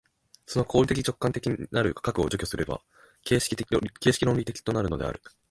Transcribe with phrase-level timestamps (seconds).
[0.47, 2.81] その行為的直観的なる核を除去すれば
[3.23, 5.21] 形式論理的となるのである。